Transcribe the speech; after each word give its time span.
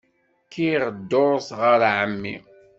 Kkiɣ 0.45 0.83
dduṛt 0.97 1.49
ɣer 1.59 1.79
ɛemmi. 1.97 2.35